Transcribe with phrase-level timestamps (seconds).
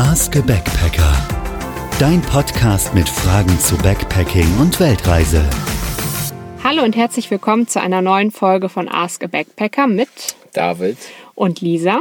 [0.00, 1.12] Ask a Backpacker.
[1.98, 5.44] Dein Podcast mit Fragen zu Backpacking und Weltreise.
[6.62, 10.08] Hallo und herzlich willkommen zu einer neuen Folge von Ask a Backpacker mit
[10.52, 10.98] David
[11.34, 12.00] und Lisa.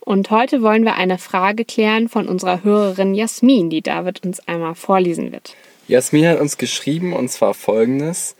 [0.00, 4.74] Und heute wollen wir eine Frage klären von unserer Hörerin Jasmin, die David uns einmal
[4.74, 5.54] vorlesen wird.
[5.88, 8.34] Jasmin hat uns geschrieben und zwar folgendes.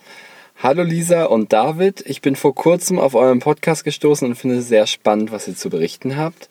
[0.63, 4.69] Hallo Lisa und David, ich bin vor kurzem auf euren Podcast gestoßen und finde es
[4.69, 6.49] sehr spannend, was ihr zu berichten habt.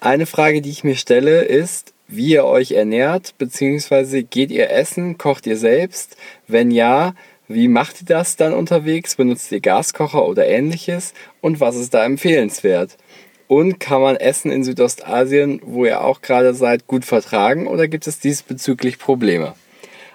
[0.00, 5.18] Eine Frage, die ich mir stelle, ist, wie ihr euch ernährt, beziehungsweise geht ihr essen,
[5.18, 6.16] kocht ihr selbst?
[6.46, 7.14] Wenn ja,
[7.48, 9.16] wie macht ihr das dann unterwegs?
[9.16, 11.14] Benutzt ihr Gaskocher oder ähnliches?
[11.40, 12.96] Und was ist da empfehlenswert?
[13.48, 18.06] Und kann man Essen in Südostasien, wo ihr auch gerade seid, gut vertragen oder gibt
[18.06, 19.54] es diesbezüglich Probleme?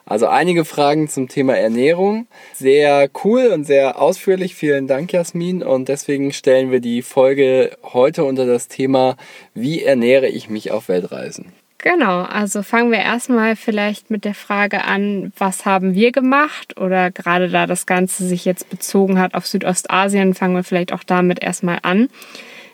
[0.06, 2.28] Also einige Fragen zum Thema Ernährung.
[2.54, 4.56] Sehr cool und sehr ausführlich.
[4.56, 5.64] Vielen Dank, Jasmin.
[5.64, 9.16] Und deswegen stellen wir die Folge heute unter das Thema,
[9.54, 11.54] wie ernähre ich mich auf Weltreisen?
[11.84, 17.10] Genau, also fangen wir erstmal vielleicht mit der Frage an, was haben wir gemacht oder
[17.10, 21.42] gerade da das Ganze sich jetzt bezogen hat auf Südostasien, fangen wir vielleicht auch damit
[21.42, 22.10] erstmal an.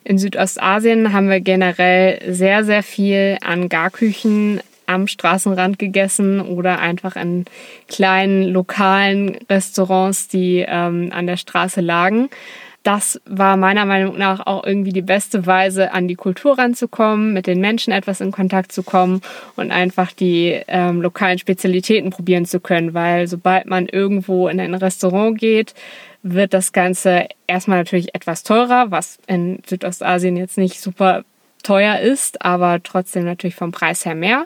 [0.03, 7.15] In Südostasien haben wir generell sehr, sehr viel an Garküchen am Straßenrand gegessen oder einfach
[7.15, 7.45] in
[7.87, 12.29] kleinen lokalen Restaurants, die ähm, an der Straße lagen.
[12.87, 17.45] Das war meiner Meinung nach auch irgendwie die beste Weise, an die Kultur ranzukommen, mit
[17.45, 19.19] den Menschen etwas in Kontakt zu kommen
[19.57, 22.93] und einfach die ähm, lokalen Spezialitäten probieren zu können.
[22.93, 25.73] Weil sobald man irgendwo in ein Restaurant geht,
[26.23, 31.25] wird das Ganze erstmal natürlich etwas teurer, was in Südostasien jetzt nicht super
[31.63, 34.45] teuer ist, aber trotzdem natürlich vom Preis her mehr.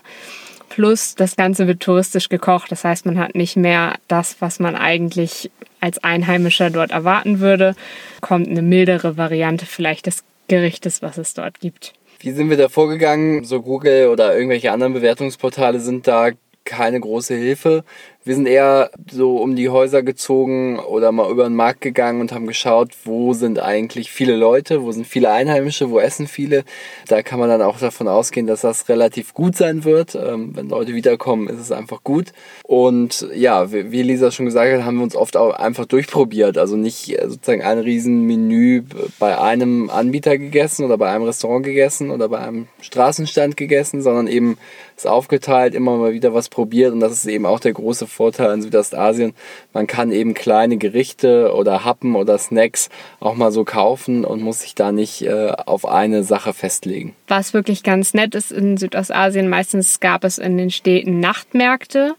[0.70, 2.72] Plus das Ganze wird touristisch gekocht.
[2.72, 7.76] Das heißt, man hat nicht mehr das, was man eigentlich als Einheimischer dort erwarten würde.
[8.22, 11.94] Kommt eine mildere Variante vielleicht des Gerichtes, was es dort gibt.
[12.20, 13.44] Wie sind wir da vorgegangen?
[13.44, 16.30] So Google oder irgendwelche anderen Bewertungsportale sind da
[16.64, 17.84] keine große Hilfe.
[18.24, 22.32] Wir sind eher so um die Häuser gezogen oder mal über den Markt gegangen und
[22.32, 26.64] haben geschaut, wo sind eigentlich viele Leute, wo sind viele Einheimische, wo essen viele.
[27.08, 30.14] Da kann man dann auch davon ausgehen, dass das relativ gut sein wird.
[30.14, 32.28] Ähm, wenn Leute wiederkommen, ist es einfach gut.
[32.62, 36.60] Und ja, wie Lisa schon gesagt hat, haben wir uns oft auch einfach durchprobiert.
[36.60, 38.84] Also nicht äh, sozusagen ein Riesenmenü
[39.18, 44.28] bei einem Anbieter gegessen oder bei einem Restaurant gegessen oder bei einem Straßenstand gegessen, sondern
[44.28, 44.60] eben
[44.96, 46.94] es aufgeteilt, immer mal wieder was probiert.
[46.94, 49.34] Und das ist eben auch der große Vorteil in Südostasien.
[49.74, 52.90] Man kann eben kleine Gerichte oder Happen oder Snacks
[53.20, 57.16] auch mal so kaufen und muss sich da nicht äh, auf eine Sache festlegen.
[57.28, 62.16] Was wirklich ganz nett ist in Südostasien, meistens gab es in den Städten Nachtmärkte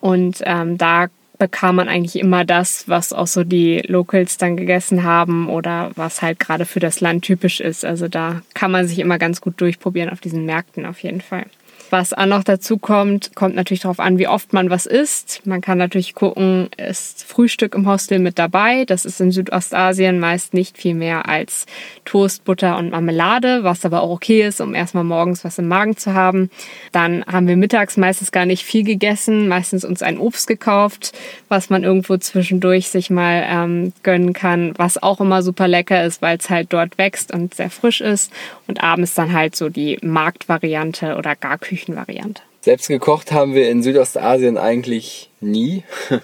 [0.00, 1.08] und ähm, da
[1.38, 6.22] bekam man eigentlich immer das, was auch so die Locals dann gegessen haben oder was
[6.22, 7.84] halt gerade für das Land typisch ist.
[7.84, 11.46] Also da kann man sich immer ganz gut durchprobieren auf diesen Märkten auf jeden Fall.
[11.90, 15.42] Was auch noch dazu kommt, kommt natürlich darauf an, wie oft man was isst.
[15.44, 18.84] Man kann natürlich gucken, ist Frühstück im Hostel mit dabei.
[18.84, 21.66] Das ist in Südostasien meist nicht viel mehr als
[22.04, 25.96] Toast, Butter und Marmelade, was aber auch okay ist, um erstmal morgens was im Magen
[25.96, 26.50] zu haben.
[26.90, 31.16] Dann haben wir mittags meistens gar nicht viel gegessen, meistens uns ein Obst gekauft,
[31.48, 36.20] was man irgendwo zwischendurch sich mal ähm, gönnen kann, was auch immer super lecker ist,
[36.20, 38.32] weil es halt dort wächst und sehr frisch ist.
[38.66, 42.42] Und abends dann halt so die Marktvariante oder gar Küche Küchenvariante.
[42.62, 45.84] Selbst gekocht haben wir in Südostasien eigentlich nie.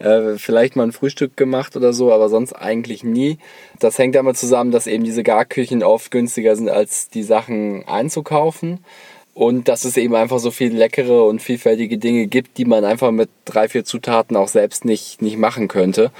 [0.00, 3.38] Äh, vielleicht mal ein Frühstück gemacht oder so, aber sonst eigentlich nie.
[3.78, 8.80] Das hängt damit zusammen, dass eben diese Garküchen oft günstiger sind, als die Sachen einzukaufen.
[9.34, 13.12] Und dass es eben einfach so viele leckere und vielfältige Dinge gibt, die man einfach
[13.12, 16.10] mit drei, vier Zutaten auch selbst nicht, nicht machen könnte.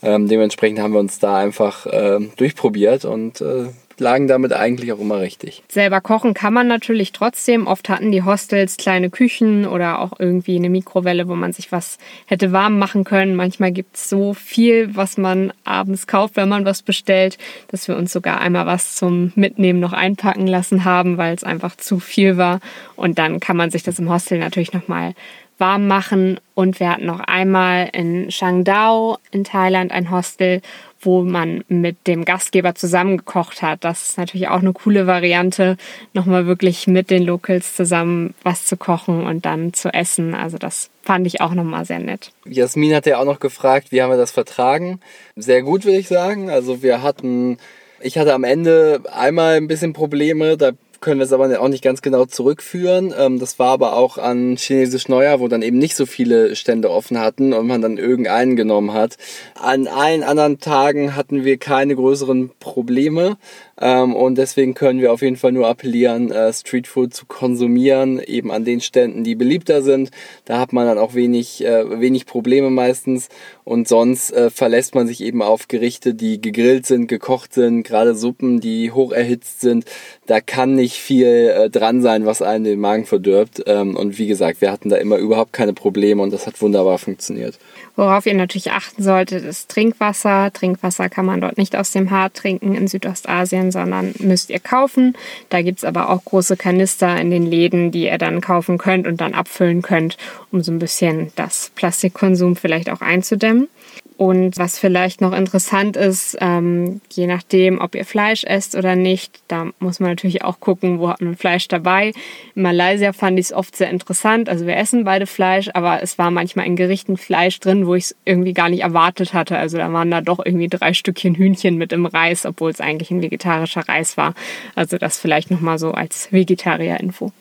[0.00, 3.66] Ähm, dementsprechend haben wir uns da einfach äh, durchprobiert und äh,
[3.98, 5.62] lagen damit eigentlich auch immer richtig.
[5.68, 7.66] Selber kochen kann man natürlich trotzdem.
[7.66, 11.98] Oft hatten die Hostels kleine Küchen oder auch irgendwie eine Mikrowelle, wo man sich was
[12.26, 13.36] hätte warm machen können.
[13.36, 17.38] Manchmal gibt es so viel, was man abends kauft, wenn man was bestellt,
[17.68, 21.76] dass wir uns sogar einmal was zum Mitnehmen noch einpacken lassen haben, weil es einfach
[21.76, 22.60] zu viel war.
[22.96, 25.14] Und dann kann man sich das im Hostel natürlich nochmal
[25.58, 26.40] warm machen.
[26.54, 30.60] Und wir hatten noch einmal in Shangdao in Thailand ein Hostel,
[31.00, 33.84] wo man mit dem Gastgeber zusammengekocht hat.
[33.84, 35.76] Das ist natürlich auch eine coole Variante,
[36.12, 40.34] nochmal wirklich mit den Locals zusammen was zu kochen und dann zu essen.
[40.34, 42.32] Also das fand ich auch nochmal sehr nett.
[42.46, 45.00] Jasmin hat ja auch noch gefragt, wie haben wir das vertragen?
[45.36, 46.50] Sehr gut, würde ich sagen.
[46.50, 47.58] Also wir hatten
[48.04, 50.72] ich hatte am Ende einmal ein bisschen Probleme, da
[51.04, 53.14] können wir es aber auch nicht ganz genau zurückführen.
[53.16, 56.90] Ähm, das war aber auch an Chinesisch Neujahr, wo dann eben nicht so viele Stände
[56.90, 59.16] offen hatten und man dann irgendeinen genommen hat.
[59.54, 63.36] An allen anderen Tagen hatten wir keine größeren Probleme.
[63.80, 68.52] Ähm, und deswegen können wir auf jeden Fall nur appellieren, äh, Streetfood zu konsumieren, eben
[68.52, 70.10] an den Ständen, die beliebter sind.
[70.44, 73.28] Da hat man dann auch wenig, äh, wenig Probleme meistens.
[73.64, 78.14] Und sonst äh, verlässt man sich eben auf Gerichte, die gegrillt sind, gekocht sind, gerade
[78.14, 79.84] Suppen, die hoch erhitzt sind.
[80.26, 83.62] Da kann nicht viel äh, dran sein, was einen den Magen verdirbt.
[83.66, 86.98] Ähm, und wie gesagt, wir hatten da immer überhaupt keine Probleme und das hat wunderbar
[86.98, 87.58] funktioniert.
[87.96, 90.52] Worauf ihr natürlich achten solltet, ist Trinkwasser.
[90.52, 95.16] Trinkwasser kann man dort nicht aus dem Hart trinken in Südostasien, sondern müsst ihr kaufen.
[95.48, 99.06] Da gibt es aber auch große Kanister in den Läden, die ihr dann kaufen könnt
[99.06, 100.16] und dann abfüllen könnt,
[100.50, 103.68] um so ein bisschen das Plastikkonsum vielleicht auch einzudämmen.
[104.16, 109.42] Und was vielleicht noch interessant ist, ähm, je nachdem, ob ihr Fleisch esst oder nicht,
[109.48, 112.12] da muss man natürlich auch gucken, wo hat man Fleisch dabei.
[112.54, 114.48] In Malaysia fand ich es oft sehr interessant.
[114.48, 118.04] Also wir essen beide Fleisch, aber es war manchmal in Gerichten Fleisch drin, wo ich
[118.04, 119.58] es irgendwie gar nicht erwartet hatte.
[119.58, 123.10] Also da waren da doch irgendwie drei Stückchen Hühnchen mit im Reis, obwohl es eigentlich
[123.10, 124.34] ein vegetarischer Reis war.
[124.76, 127.32] Also das vielleicht nochmal so als Vegetarier-Info.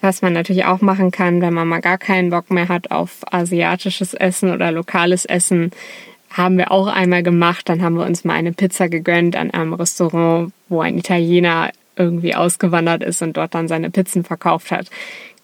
[0.00, 3.20] Was man natürlich auch machen kann, wenn man mal gar keinen Bock mehr hat auf
[3.32, 5.70] asiatisches Essen oder lokales Essen,
[6.36, 7.68] haben wir auch einmal gemacht.
[7.68, 12.34] Dann haben wir uns mal eine Pizza gegönnt an einem Restaurant, wo ein Italiener irgendwie
[12.34, 14.88] ausgewandert ist und dort dann seine Pizzen verkauft hat.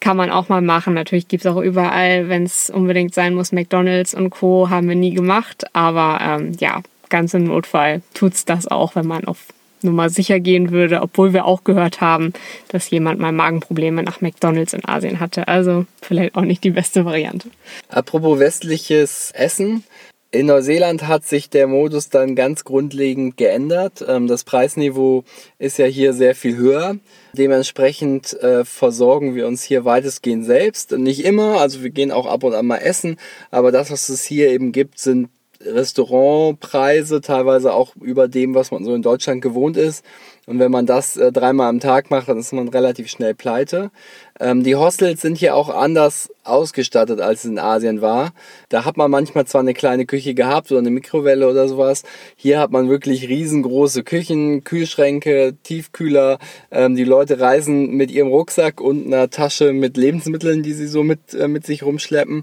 [0.00, 0.94] Kann man auch mal machen.
[0.94, 4.69] Natürlich gibt es auch überall, wenn es unbedingt sein muss, McDonalds und Co.
[4.69, 5.65] haben wir nie gemacht.
[5.73, 9.47] Aber ähm, ja, ganz im Notfall tut's das auch, wenn man auf
[9.85, 12.33] Nummer sicher gehen würde, obwohl wir auch gehört haben,
[12.69, 15.49] dass jemand mal Magenprobleme nach McDonalds in Asien hatte.
[15.49, 17.49] Also vielleicht auch nicht die beste Variante.
[17.88, 19.85] Apropos westliches Essen.
[20.34, 24.02] In Neuseeland hat sich der Modus dann ganz grundlegend geändert.
[24.08, 25.25] Ähm, das Preisniveau
[25.58, 26.96] ist ja hier sehr viel höher.
[27.34, 30.93] Dementsprechend äh, versorgen wir uns hier weitestgehend selbst.
[30.93, 33.19] Nicht immer, also wir gehen auch ab und an mal essen,
[33.50, 35.29] aber das, was es hier eben gibt, sind
[35.67, 40.05] Restaurantpreise, teilweise auch über dem, was man so in Deutschland gewohnt ist.
[40.44, 43.93] Und wenn man das äh, dreimal am Tag macht, dann ist man relativ schnell pleite.
[44.41, 48.32] Ähm, die Hostels sind hier auch anders ausgestattet, als es in Asien war.
[48.69, 52.03] Da hat man manchmal zwar eine kleine Küche gehabt oder eine Mikrowelle oder sowas.
[52.35, 56.38] Hier hat man wirklich riesengroße Küchen, Kühlschränke, Tiefkühler.
[56.73, 61.05] Ähm, die Leute reisen mit ihrem Rucksack und einer Tasche mit Lebensmitteln, die sie so
[61.05, 62.43] mit, äh, mit sich rumschleppen.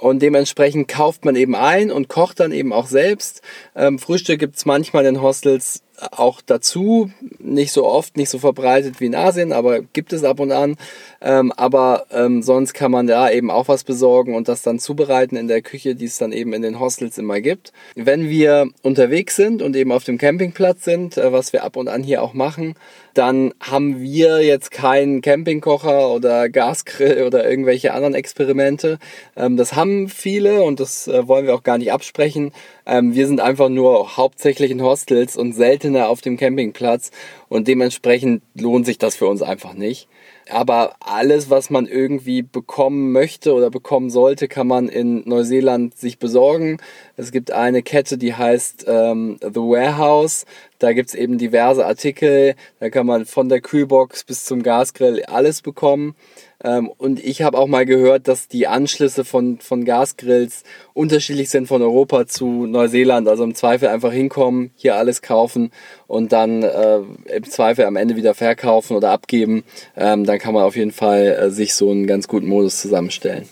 [0.00, 3.42] Und dementsprechend kauft man eben ein und kocht dann eben auch selbst.
[3.76, 7.10] Ähm, Frühstück gibt's manchmal in Hostels auch dazu.
[7.38, 10.76] Nicht so oft, nicht so verbreitet wie in Asien, aber gibt es ab und an.
[11.20, 15.36] Ähm, aber ähm, sonst kann man da eben auch was besorgen und das dann zubereiten
[15.36, 17.72] in der Küche, die es dann eben in den Hostels immer gibt.
[17.94, 21.88] Wenn wir unterwegs sind und eben auf dem Campingplatz sind, äh, was wir ab und
[21.88, 22.74] an hier auch machen,
[23.14, 28.98] dann haben wir jetzt keinen Campingkocher oder Gasgrill oder irgendwelche anderen Experimente.
[29.36, 32.52] Ähm, das haben viele und das äh, wollen wir auch gar nicht absprechen.
[32.86, 35.52] Ähm, wir sind einfach nur hauptsächlich in Hostels und
[35.90, 37.10] seltener auf dem Campingplatz
[37.48, 40.08] und dementsprechend lohnt sich das für uns einfach nicht.
[40.48, 46.18] Aber alles, was man irgendwie bekommen möchte oder bekommen sollte, kann man in Neuseeland sich
[46.18, 46.78] besorgen.
[47.16, 50.46] Es gibt eine Kette, die heißt ähm, The Warehouse.
[50.80, 52.54] Da gibt's eben diverse Artikel.
[52.80, 56.16] Da kann man von der Kühlbox bis zum Gasgrill alles bekommen.
[56.64, 61.68] Ähm, und ich habe auch mal gehört, dass die Anschlüsse von, von Gasgrills unterschiedlich sind
[61.68, 63.28] von Europa zu Neuseeland.
[63.28, 65.70] Also im Zweifel einfach hinkommen, hier alles kaufen
[66.06, 69.64] und dann äh, im Zweifel am Ende wieder verkaufen oder abgeben.
[69.96, 73.48] Ähm, dann kann man auf jeden Fall äh, sich so einen ganz guten Modus zusammenstellen.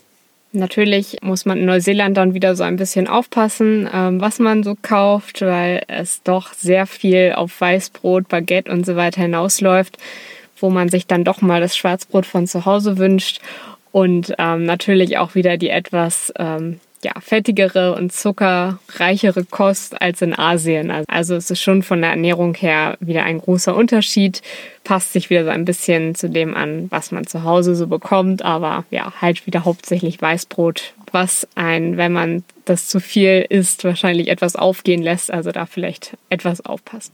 [0.53, 4.77] Natürlich muss man in Neuseeland dann wieder so ein bisschen aufpassen, ähm, was man so
[4.81, 9.99] kauft, weil es doch sehr viel auf Weißbrot, Baguette und so weiter hinausläuft
[10.61, 13.41] wo man sich dann doch mal das Schwarzbrot von zu Hause wünscht
[13.93, 20.37] und ähm, natürlich auch wieder die etwas ähm, ja, fettigere und zuckerreichere Kost als in
[20.37, 20.91] Asien.
[21.07, 24.43] Also es ist schon von der Ernährung her wieder ein großer Unterschied.
[24.85, 28.43] Passt sich wieder so ein bisschen zu dem an, was man zu Hause so bekommt.
[28.43, 34.29] Aber ja, halt wieder hauptsächlich Weißbrot, was ein, wenn man das zu viel isst, wahrscheinlich
[34.29, 35.31] etwas aufgehen lässt.
[35.31, 37.13] Also da vielleicht etwas aufpassen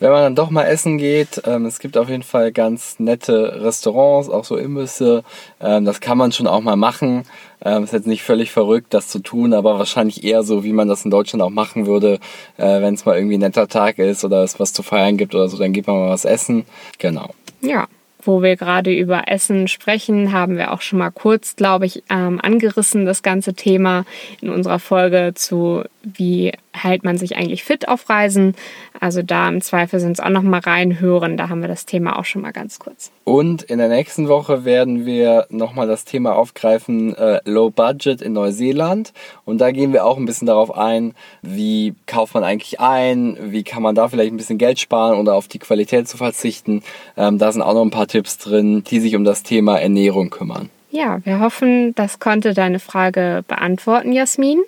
[0.00, 3.62] wenn man dann doch mal essen geht, ähm, es gibt auf jeden Fall ganz nette
[3.62, 5.24] Restaurants, auch so Imbisse.
[5.60, 7.24] Ähm, das kann man schon auch mal machen.
[7.64, 10.88] Ähm, ist jetzt nicht völlig verrückt, das zu tun, aber wahrscheinlich eher so, wie man
[10.88, 12.20] das in Deutschland auch machen würde,
[12.56, 15.34] äh, wenn es mal irgendwie ein netter Tag ist oder es was zu feiern gibt
[15.34, 16.64] oder so, dann geht man mal was essen.
[16.98, 17.30] Genau.
[17.60, 17.88] Ja,
[18.22, 22.40] wo wir gerade über Essen sprechen, haben wir auch schon mal kurz, glaube ich, ähm,
[22.40, 24.04] angerissen, das ganze Thema
[24.40, 25.84] in unserer Folge zu
[26.14, 28.54] wie hält man sich eigentlich fit auf Reisen.
[29.00, 31.36] Also da im Zweifel sonst auch noch mal reinhören.
[31.36, 33.10] Da haben wir das Thema auch schon mal ganz kurz.
[33.24, 38.22] Und in der nächsten Woche werden wir noch mal das Thema aufgreifen äh, Low Budget
[38.22, 39.12] in Neuseeland.
[39.44, 43.64] Und da gehen wir auch ein bisschen darauf ein, wie kauft man eigentlich ein, wie
[43.64, 46.82] kann man da vielleicht ein bisschen Geld sparen oder auf die Qualität zu verzichten.
[47.16, 50.30] Ähm, da sind auch noch ein paar Tipps drin, die sich um das Thema Ernährung
[50.30, 50.70] kümmern.
[50.90, 54.60] Ja, wir hoffen, das konnte deine Frage beantworten, Jasmin.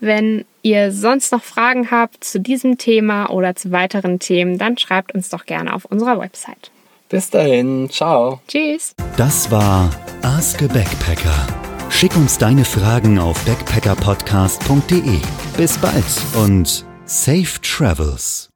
[0.00, 5.14] Wenn ihr sonst noch Fragen habt zu diesem Thema oder zu weiteren Themen, dann schreibt
[5.14, 6.70] uns doch gerne auf unserer Website.
[7.08, 8.40] Bis dahin, ciao.
[8.48, 8.94] Tschüss.
[9.16, 9.90] Das war
[10.22, 11.46] Ask a Backpacker.
[11.88, 15.20] Schick uns deine Fragen auf backpackerpodcast.de.
[15.56, 18.50] Bis bald und safe travels.